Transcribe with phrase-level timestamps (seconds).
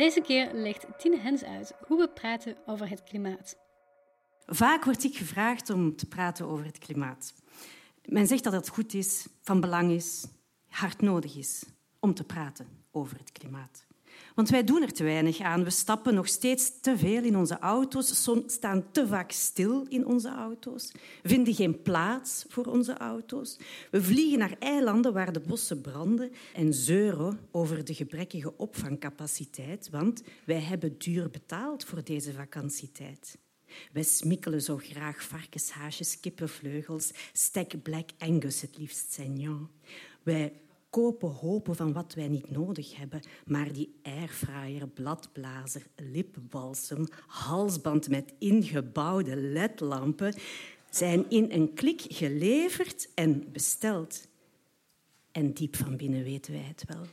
[0.00, 3.56] Deze keer legt Tine Hens uit hoe we praten over het klimaat.
[4.46, 7.34] Vaak word ik gevraagd om te praten over het klimaat.
[8.04, 10.26] Men zegt dat het goed is, van belang is,
[10.68, 11.64] hard nodig is
[11.98, 13.86] om te praten over het klimaat.
[14.40, 15.64] Want wij doen er te weinig aan.
[15.64, 20.28] We stappen nog steeds te veel in onze auto's, staan te vaak stil in onze
[20.28, 23.58] auto's, vinden geen plaats voor onze auto's.
[23.90, 30.22] We vliegen naar eilanden waar de bossen branden en zeuren over de gebrekkige opvangcapaciteit, want
[30.44, 33.38] wij hebben duur betaald voor deze vakantietijd.
[33.92, 39.68] Wij smikkelen zo graag varkenshaasjes, kippenvleugels, stek Black Angus het liefst Saignon.
[40.22, 40.52] Wij
[40.90, 48.32] kopen hopen van wat wij niet nodig hebben, maar die airfryer, bladblazer, lipbalsem, halsband met
[48.38, 50.34] ingebouwde ledlampen
[50.90, 54.28] zijn in een klik geleverd en besteld.
[55.32, 57.06] En diep van binnen weten wij het wel.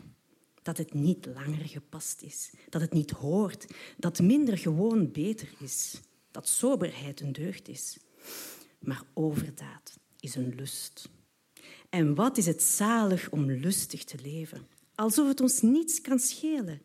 [0.62, 6.02] Dat het niet langer gepast is, dat het niet hoort, dat minder gewoon beter is
[6.32, 7.98] dat soberheid een deugd is.
[8.80, 11.10] Maar overdaad is een lust.
[11.90, 16.82] En wat is het zalig om lustig te leven, alsof het ons niets kan schelen.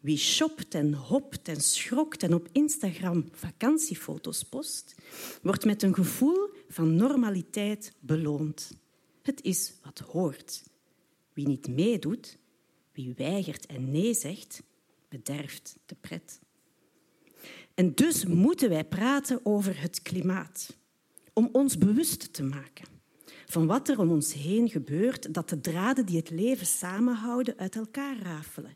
[0.00, 4.94] Wie shopt en hopt en schrokt en op Instagram vakantiefoto's post,
[5.42, 8.72] wordt met een gevoel van normaliteit beloond.
[9.22, 10.62] Het is wat hoort.
[11.32, 12.38] Wie niet meedoet,
[12.92, 14.62] wie weigert en nee zegt,
[15.08, 16.40] bederft de pret.
[17.74, 20.76] En dus moeten wij praten over het klimaat,
[21.32, 22.92] om ons bewust te maken
[23.52, 27.76] van wat er om ons heen gebeurt, dat de draden die het leven samenhouden uit
[27.76, 28.74] elkaar rafelen.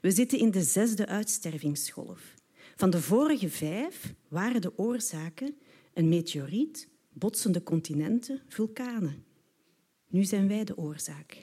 [0.00, 2.34] We zitten in de zesde uitstervingsgolf.
[2.76, 5.54] Van de vorige vijf waren de oorzaken
[5.94, 9.24] een meteoriet, botsende continenten, vulkanen.
[10.08, 11.42] Nu zijn wij de oorzaak.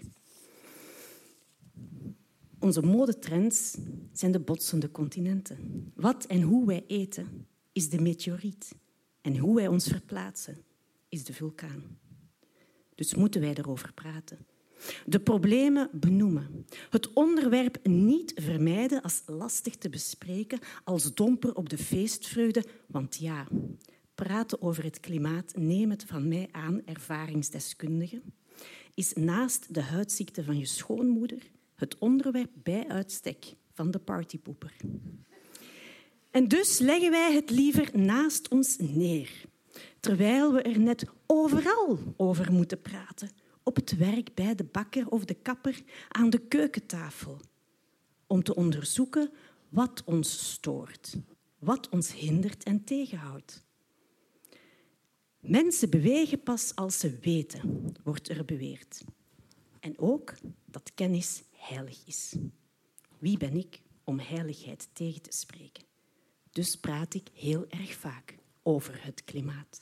[2.59, 3.77] Onze modetrends
[4.11, 5.91] zijn de botsende continenten.
[5.95, 8.75] Wat en hoe wij eten is de meteoriet.
[9.21, 10.57] En hoe wij ons verplaatsen
[11.09, 12.05] is de vulkaan.
[12.97, 14.37] Dus moeten wij erover praten.
[15.05, 16.65] De problemen benoemen.
[16.89, 22.63] Het onderwerp niet vermijden als lastig te bespreken, als domper op de feestvreugde.
[22.87, 23.47] Want ja,
[24.15, 28.21] praten over het klimaat, neem het van mij aan, ervaringsdeskundige,
[28.93, 34.75] is naast de huidziekte van je schoonmoeder het onderwerp bij uitstek van de partypoeper.
[36.31, 39.29] En dus leggen wij het liever naast ons neer,
[39.99, 43.29] terwijl we er net overal over moeten praten.
[43.63, 47.39] Op het werk, bij de bakker of de kapper, aan de keukentafel.
[48.27, 49.31] Om te onderzoeken
[49.69, 51.17] wat ons stoort,
[51.59, 53.65] wat ons hindert en tegenhoudt.
[55.39, 59.03] Mensen bewegen pas als ze weten, wordt er beweerd.
[59.79, 60.33] En ook
[60.65, 62.35] dat kennis heilig is.
[63.19, 65.83] Wie ben ik om heiligheid tegen te spreken?
[66.51, 69.81] Dus praat ik heel erg vaak over het klimaat.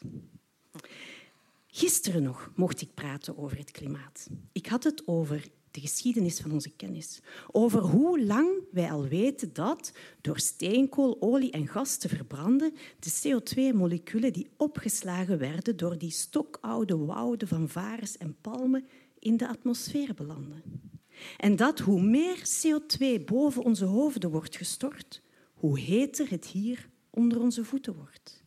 [1.68, 4.28] Gisteren nog mocht ik praten over het klimaat.
[4.52, 7.20] Ik had het over de geschiedenis van onze kennis.
[7.52, 9.92] Over hoe lang wij al weten dat
[10.22, 16.98] door steenkool, olie en gas te verbranden de CO2-moleculen die opgeslagen werden door die stokoude
[16.98, 18.88] wouden van varens en palmen
[19.20, 20.64] in de atmosfeer belanden.
[21.38, 25.22] En dat hoe meer CO2 boven onze hoofden wordt gestort,
[25.54, 28.45] hoe heter het hier onder onze voeten wordt.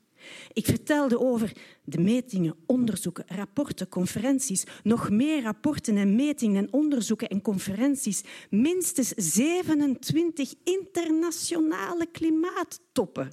[0.53, 1.53] Ik vertelde over
[1.85, 9.09] de metingen, onderzoeken, rapporten, conferenties, nog meer rapporten en metingen en onderzoeken en conferenties, minstens
[9.17, 13.33] 27 internationale klimaattoppen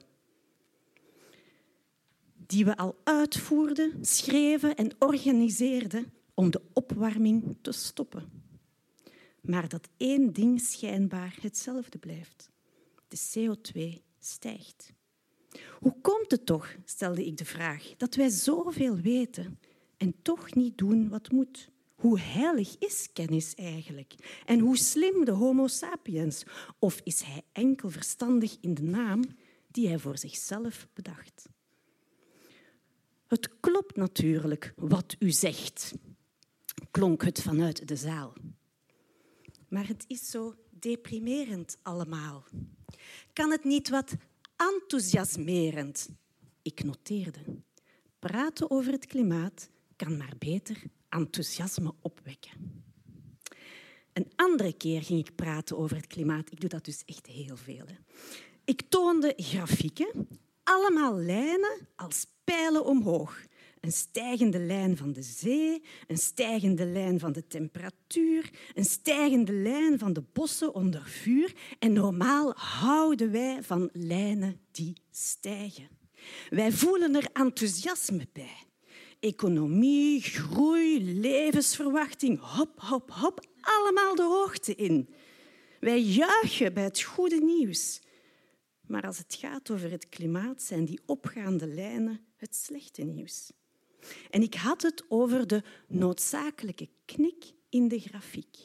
[2.47, 8.43] die we al uitvoerden, schreven en organiseerden om de opwarming te stoppen
[9.45, 12.49] maar dat één ding schijnbaar hetzelfde blijft.
[13.07, 14.93] De CO2 stijgt.
[15.79, 19.59] Hoe komt het toch, stelde ik de vraag, dat wij zoveel weten
[19.97, 21.69] en toch niet doen wat moet?
[21.95, 24.41] Hoe heilig is kennis eigenlijk?
[24.45, 26.43] En hoe slim de Homo sapiens?
[26.79, 29.23] Of is hij enkel verstandig in de naam
[29.71, 31.49] die hij voor zichzelf bedacht?
[33.27, 35.93] Het klopt natuurlijk wat u zegt,
[36.91, 38.33] klonk het vanuit de zaal.
[39.69, 42.45] maar het is zo deprimerend allemaal.
[43.33, 44.15] Kan het niet wat
[44.85, 46.09] enthousiasmerend?
[46.61, 47.39] Ik noteerde.
[48.19, 52.83] Praten over het klimaat kan maar beter enthousiasme opwekken.
[54.13, 56.51] Een andere keer ging ik praten over het klimaat.
[56.51, 57.85] Ik doe dat dus echt heel veel.
[57.85, 57.95] Hè.
[58.65, 60.27] Ik toonde grafieken,
[60.63, 63.45] allemaal lijnen als pijlen omhoog.
[63.85, 69.99] Een stijgende lijn van de zee, een stijgende lijn van de temperatuur, een stijgende lijn
[69.99, 71.53] van de bossen onder vuur.
[71.79, 75.87] En normaal houden wij van lijnen die stijgen.
[76.49, 78.63] Wij voelen er enthousiasme bij.
[79.19, 85.09] Economie, groei, levensverwachting, hop, hop, hop, allemaal de hoogte in.
[85.79, 88.01] Wij juichen bij het goede nieuws.
[88.81, 93.51] Maar als het gaat over het klimaat, zijn die opgaande lijnen het slechte nieuws.
[94.29, 98.57] En ik had het over de noodzakelijke knik in de grafiek.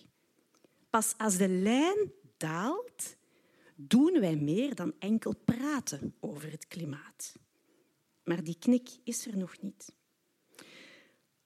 [0.90, 3.16] Pas als de lijn daalt,
[3.74, 7.32] doen wij meer dan enkel praten over het klimaat.
[8.24, 9.92] Maar die knik is er nog niet.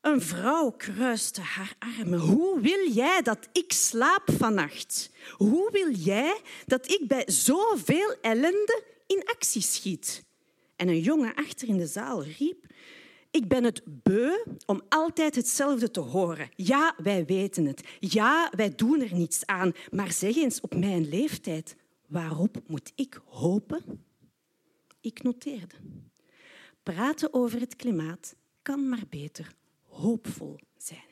[0.01, 2.19] Een vrouw kruiste haar armen.
[2.19, 5.11] Hoe wil jij dat ik slaap vannacht?
[5.37, 10.25] Hoe wil jij dat ik bij zoveel ellende in actie schiet?
[10.77, 12.67] En een jongen achter in de zaal riep:
[13.35, 16.49] Ik ben het beu om altijd hetzelfde te horen.
[16.57, 17.83] Ja, wij weten het.
[18.01, 19.73] Ja, wij doen er niets aan.
[19.91, 21.77] Maar zeg eens op mijn leeftijd,
[22.07, 24.05] waarop moet ik hopen?
[25.01, 25.75] Ik noteerde.
[26.83, 31.11] Praten over het klimaat kan maar beter hoopvol zijn.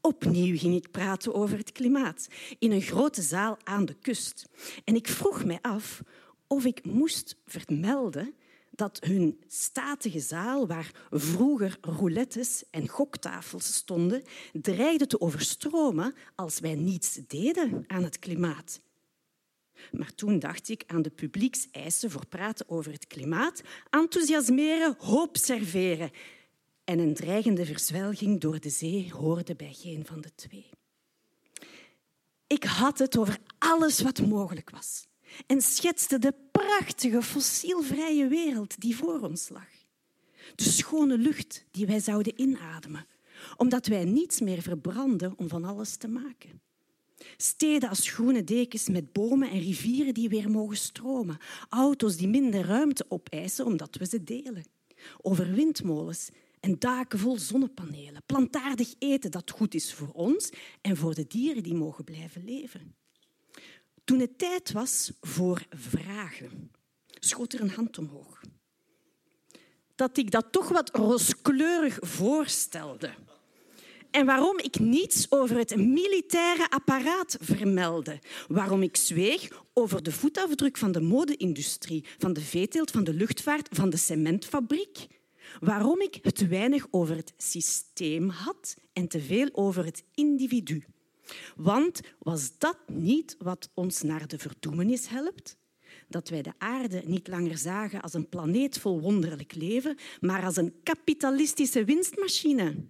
[0.00, 2.28] Opnieuw ging ik praten over het klimaat
[2.58, 4.48] in een grote zaal aan de kust.
[4.84, 6.02] En ik vroeg mij af
[6.46, 8.34] of ik moest vermelden
[8.74, 14.22] dat hun statige zaal, waar vroeger roulettes en goktafels stonden,
[14.52, 18.80] dreigde te overstromen als wij niets deden aan het klimaat.
[19.92, 26.10] Maar toen dacht ik aan de publiekseisen voor praten over het klimaat, enthousiasmeren, hoop serveren
[26.84, 30.70] en een dreigende verzwelging door de zee hoorde bij geen van de twee.
[32.46, 35.06] Ik had het over alles wat mogelijk was
[35.46, 39.68] en schetste de prachtige fossielvrije wereld die voor ons lag.
[40.54, 43.06] De schone lucht die wij zouden inademen,
[43.56, 46.60] omdat wij niets meer verbranden om van alles te maken.
[47.36, 51.38] Steden als groene dekens met bomen en rivieren die weer mogen stromen.
[51.68, 54.64] Auto's die minder ruimte opeisen omdat we ze delen.
[55.20, 56.28] Over windmolens
[56.60, 58.22] en daken vol zonnepanelen.
[58.26, 60.50] Plantaardig eten dat goed is voor ons
[60.80, 62.94] en voor de dieren die mogen blijven leven.
[64.04, 66.70] Toen het tijd was voor vragen,
[67.06, 68.40] schoot er een hand omhoog.
[69.94, 73.10] Dat ik dat toch wat rooskleurig voorstelde.
[74.10, 78.20] En waarom ik niets over het militaire apparaat vermeldde.
[78.48, 83.68] Waarom ik zweeg over de voetafdruk van de mode-industrie, van de veeteelt, van de luchtvaart,
[83.70, 85.06] van de cementfabriek
[85.60, 90.84] waarom ik het weinig over het systeem had en te veel over het individu.
[91.56, 95.56] Want was dat niet wat ons naar de verdoemenis helpt?
[96.08, 100.56] Dat wij de aarde niet langer zagen als een planeet vol wonderlijk leven, maar als
[100.56, 102.86] een kapitalistische winstmachine.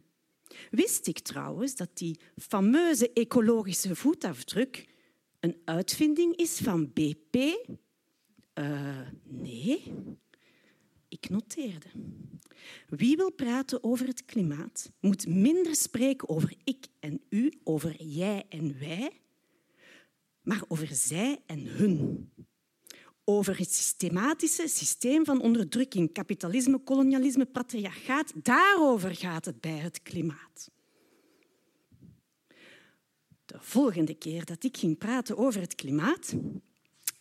[0.71, 4.89] Wist ik trouwens dat die fameuze ecologische voetafdruk
[5.41, 7.37] een uitvinding is van BP?
[8.55, 9.93] Uh, nee.
[11.09, 11.87] Ik noteerde.
[12.89, 18.45] Wie wil praten over het klimaat, moet minder spreken over ik en u, over jij
[18.49, 19.21] en wij,
[20.43, 22.31] maar over zij en hun.
[23.25, 28.33] Over het systematische systeem van onderdrukking, kapitalisme, kolonialisme, patriarchaat.
[28.43, 30.71] Daarover gaat het bij het klimaat.
[33.45, 36.35] De volgende keer dat ik ging praten over het klimaat,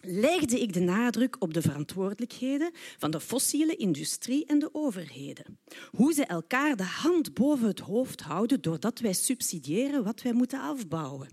[0.05, 5.59] legde ik de nadruk op de verantwoordelijkheden van de fossiele industrie en de overheden.
[5.91, 10.59] Hoe ze elkaar de hand boven het hoofd houden doordat wij subsidiëren wat wij moeten
[10.59, 11.27] afbouwen.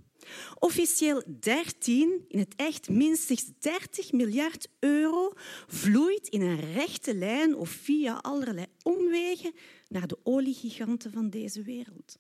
[0.58, 5.32] Officieel 13, in het echt minstens 30 miljard euro
[5.66, 9.52] vloeit in een rechte lijn of via allerlei omwegen
[9.88, 12.18] naar de oliegiganten van deze wereld.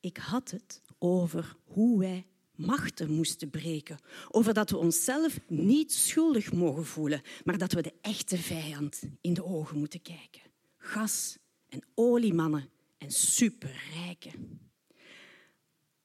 [0.00, 3.98] Ik had het over hoe wij machten moesten breken.
[4.30, 9.34] Over dat we onszelf niet schuldig mogen voelen, maar dat we de echte vijand in
[9.34, 10.42] de ogen moeten kijken.
[10.76, 14.60] Gas- en oliemannen en superrijken.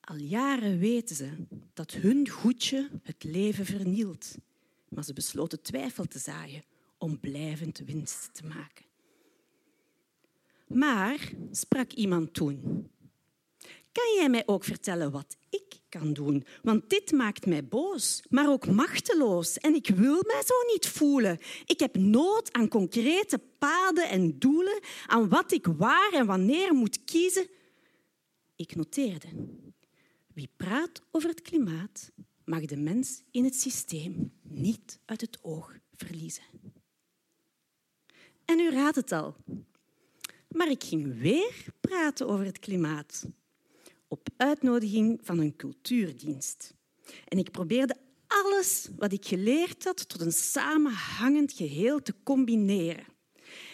[0.02, 1.30] Al jaren weten ze
[1.74, 4.36] dat hun goedje het leven vernielt,
[4.90, 6.64] maar ze besloten twijfel te zaaien
[6.98, 8.86] om blijvend winst te maken.
[10.68, 12.90] Maar, sprak iemand toen,
[13.92, 16.46] kan jij mij ook vertellen wat ik kan doen.
[16.62, 19.58] Want dit maakt mij boos, maar ook machteloos.
[19.58, 21.40] En ik wil mij zo niet voelen.
[21.66, 27.04] Ik heb nood aan concrete paden en doelen, aan wat ik waar en wanneer moet
[27.04, 27.48] kiezen.
[28.56, 29.28] Ik noteerde.
[30.34, 32.12] Wie praat over het klimaat,
[32.46, 36.44] mag de mens in het systeem niet uit het oog verliezen.
[38.46, 39.36] En u raadt het al.
[40.48, 43.26] Maar ik ging weer praten over het klimaat
[44.12, 46.74] op uitnodiging van een cultuurdienst.
[47.28, 47.96] En ik probeerde
[48.28, 53.06] alles wat ik geleerd had tot een samenhangend geheel te combineren.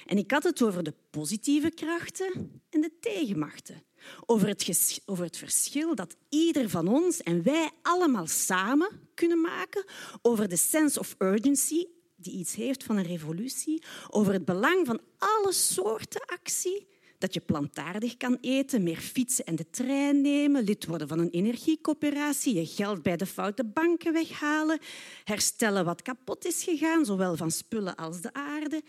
[0.05, 3.83] En ik had het over de positieve krachten en de tegenmachten.
[4.25, 9.85] Over het, over het verschil dat ieder van ons en wij allemaal samen kunnen maken.
[10.21, 13.83] Over de sense of urgency die iets heeft van een revolutie.
[14.09, 16.87] Over het belang van alle soorten actie
[17.17, 21.29] dat je plantaardig kan eten, meer fietsen en de trein nemen, lid worden van een
[21.29, 24.79] energiecoöperatie, je geld bij de foute banken weghalen,
[25.23, 28.83] herstellen wat kapot is gegaan, zowel van spullen als de aarde.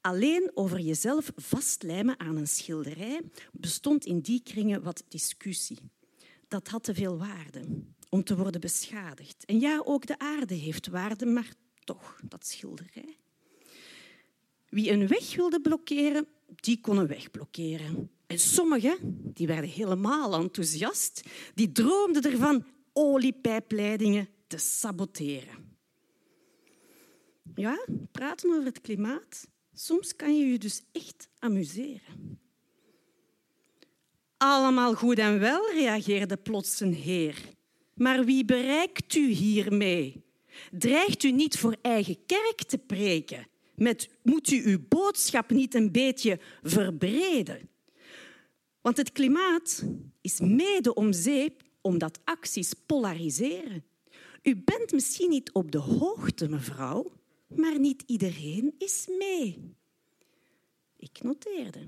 [0.00, 3.20] Alleen over jezelf vastlijmen aan een schilderij
[3.52, 5.78] bestond in die kringen wat discussie.
[6.48, 7.60] Dat had te veel waarde
[8.08, 9.44] om te worden beschadigd.
[9.44, 11.52] En ja, ook de aarde heeft waarde, maar
[11.84, 13.16] toch, dat schilderij.
[14.68, 18.10] Wie een weg wilde blokkeren, die kon een weg blokkeren.
[18.26, 18.96] En sommigen
[19.34, 21.22] die werden helemaal enthousiast.
[21.54, 25.76] Die droomden ervan oliepijpleidingen te saboteren.
[27.54, 29.46] Ja, praten over het klimaat.
[29.74, 32.40] Soms kan je je dus echt amuseren.
[34.36, 37.36] Allemaal goed en wel, reageerde plots een heer.
[37.94, 40.24] Maar wie bereikt u hiermee?
[40.70, 43.46] Dreigt u niet voor eigen kerk te preken?
[43.74, 47.68] Met moet u uw boodschap niet een beetje verbreden?
[48.80, 49.84] Want het klimaat
[50.20, 53.84] is mede om zeep omdat acties polariseren.
[54.42, 57.12] U bent misschien niet op de hoogte, mevrouw,
[57.46, 59.74] maar niet iedereen is mee.
[60.96, 61.80] Ik noteerde.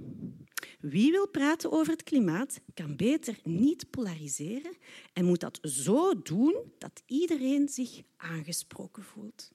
[0.80, 4.76] Wie wil praten over het klimaat, kan beter niet polariseren
[5.12, 9.52] en moet dat zo doen dat iedereen zich aangesproken voelt.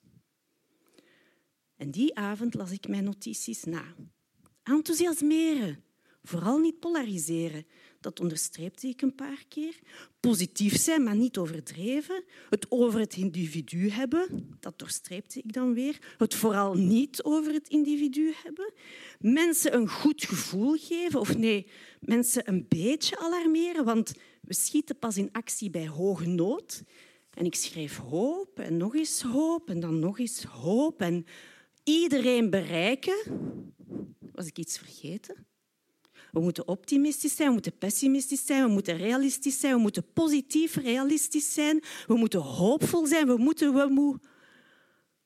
[1.80, 3.84] En die avond las ik mijn notities na.
[4.62, 5.84] Enthousiasmeren,
[6.22, 7.66] vooral niet polariseren.
[8.00, 9.78] Dat onderstreepte ik een paar keer.
[10.20, 12.24] Positief zijn, maar niet overdreven.
[12.50, 16.14] Het over het individu hebben, dat doorstreepte ik dan weer.
[16.18, 18.72] Het vooral niet over het individu hebben.
[19.18, 21.66] Mensen een goed gevoel geven, of nee,
[22.00, 26.82] mensen een beetje alarmeren, want we schieten pas in actie bij hoge nood.
[27.30, 31.00] En ik schreef hoop en nog eens hoop en dan nog eens hoop.
[31.00, 31.26] En
[31.84, 33.16] iedereen bereiken.
[34.32, 35.46] Was ik iets vergeten?
[36.32, 40.76] We moeten optimistisch zijn, we moeten pessimistisch zijn, we moeten realistisch zijn, we moeten positief
[40.76, 43.74] realistisch zijn, we moeten hoopvol zijn, we moeten...
[43.74, 44.20] We moe.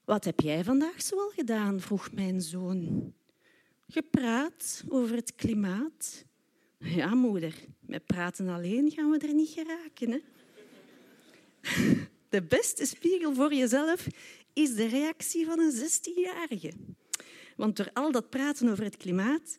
[0.05, 1.81] Wat heb jij vandaag zoal gedaan?
[1.81, 3.13] vroeg mijn zoon.
[3.89, 6.25] Gepraat over het klimaat.
[6.79, 10.11] Ja, moeder, met praten alleen gaan we er niet geraken.
[10.11, 10.19] Hè?
[12.35, 14.07] De beste spiegel voor jezelf
[14.53, 16.73] is de reactie van een 16-jarige.
[17.57, 19.59] Want door al dat praten over het klimaat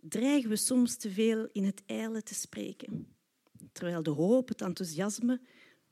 [0.00, 3.16] dreigen we soms te veel in het ijle te spreken.
[3.72, 5.40] Terwijl de hoop, het enthousiasme,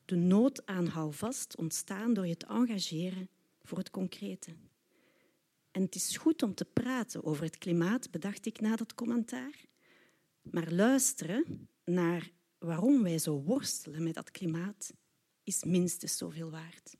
[0.05, 3.29] de nood aan houvast ontstaan door je te engageren
[3.63, 4.51] voor het concrete.
[5.71, 9.65] En het is goed om te praten over het klimaat, bedacht ik na dat commentaar.
[10.43, 14.93] Maar luisteren naar waarom wij zo worstelen met dat klimaat
[15.47, 16.97] is minstens zoveel waard.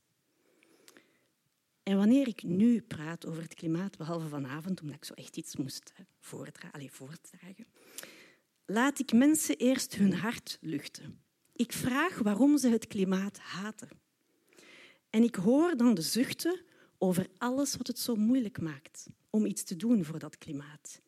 [1.83, 5.57] En wanneer ik nu praat over het klimaat, behalve vanavond, omdat ik zo echt iets
[5.57, 7.67] moest voordragen, voordragen,
[8.65, 11.21] laat ik mensen eerst hun hart luchten.
[11.53, 13.89] Ik vraag waarom ze het klimaat haten.
[15.11, 16.61] En ik hoor dan de zuchten
[16.99, 21.01] over alles wat het zo moeilijk maakt om iets te doen voor dat klimaat.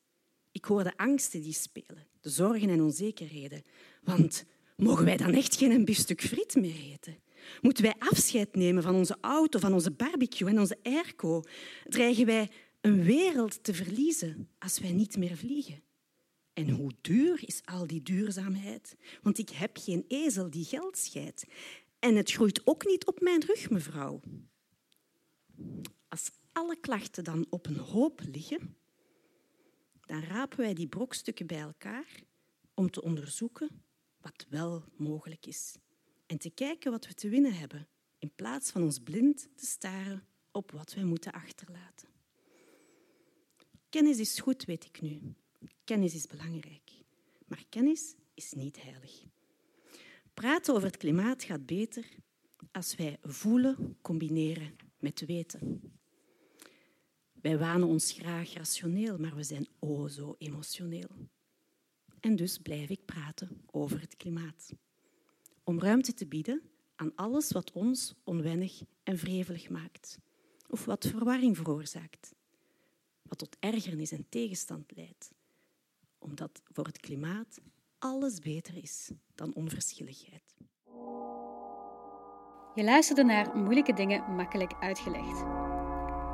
[0.50, 3.62] Ik hoor de angsten die spelen, de zorgen en onzekerheden.
[4.02, 4.44] Want
[4.76, 7.16] mogen wij dan echt geen biefstuk friet meer eten?
[7.60, 11.42] Moeten wij afscheid nemen van onze auto, van onze barbecue en onze airco?
[11.84, 12.50] Dreigen wij
[12.80, 15.82] een wereld te verliezen als wij niet meer vliegen?
[16.52, 18.96] En hoe duur is al die duurzaamheid?
[19.22, 21.44] Want ik heb geen ezel die geld scheidt.
[21.98, 24.20] En het groeit ook niet op mijn rug, mevrouw.
[26.08, 28.76] Als alle klachten dan op een hoop liggen,
[30.06, 32.22] dan rapen wij die brokstukken bij elkaar
[32.74, 33.82] om te onderzoeken
[34.20, 35.76] wat wel mogelijk is
[36.28, 40.26] en te kijken wat we te winnen hebben, in plaats van ons blind te staren
[40.50, 42.08] op wat wij moeten achterlaten.
[43.88, 45.34] Kennis is goed, weet ik nu.
[45.84, 46.90] Kennis is belangrijk.
[47.46, 49.22] Maar kennis is niet heilig.
[50.34, 52.08] Praten over het klimaat gaat beter
[52.72, 55.92] als wij voelen combineren met weten.
[57.32, 61.28] Wij wanen ons graag rationeel, maar we zijn o zo emotioneel.
[62.20, 64.72] En dus blijf ik praten over het klimaat.
[65.68, 66.62] Om ruimte te bieden
[66.96, 70.18] aan alles wat ons onwennig en wrevelig maakt,
[70.68, 72.34] of wat verwarring veroorzaakt,
[73.22, 75.30] wat tot ergernis en tegenstand leidt,
[76.18, 77.60] omdat voor het klimaat
[77.98, 80.56] alles beter is dan onverschilligheid.
[82.74, 85.44] Je luisterde naar Moeilijke Dingen Makkelijk Uitgelegd.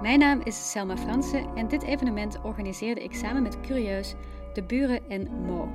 [0.01, 4.15] Mijn naam is Selma Fransen en dit evenement organiseerde ik samen met Curieus,
[4.53, 5.69] De Buren en Mo.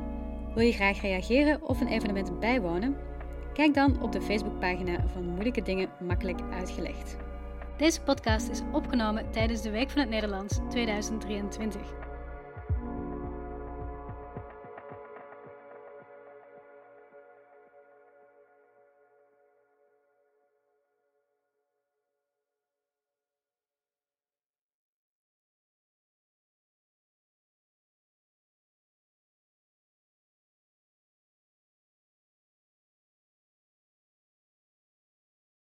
[0.55, 3.08] Wil je graag reageren of een evenement bijwonen?
[3.59, 7.17] Kijk dan op de Facebookpagina van Moeilijke Dingen Makkelijk Uitgelegd.
[7.77, 11.81] Deze podcast is opgenomen tijdens de Week van het Nederlands 2023.